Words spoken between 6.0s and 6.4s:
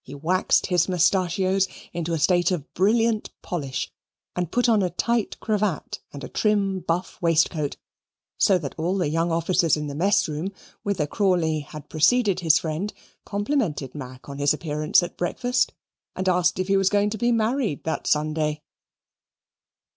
and a